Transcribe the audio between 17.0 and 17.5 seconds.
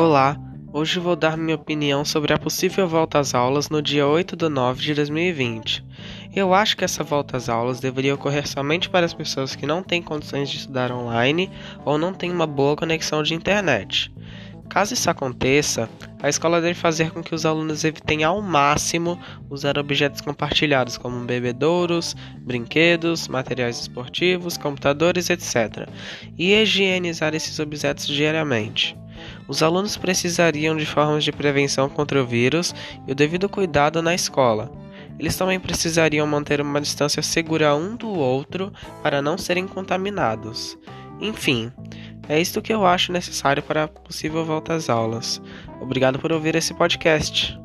com que os